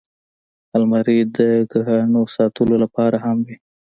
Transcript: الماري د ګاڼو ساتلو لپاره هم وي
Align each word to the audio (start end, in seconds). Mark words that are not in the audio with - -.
الماري 0.77 1.17
د 1.35 1.37
ګاڼو 1.71 2.23
ساتلو 2.35 2.75
لپاره 2.83 3.17
هم 3.25 3.37
وي 3.47 3.57